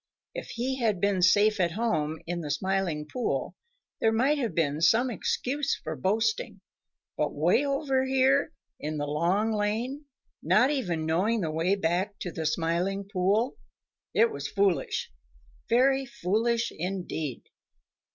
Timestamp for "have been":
4.39-4.81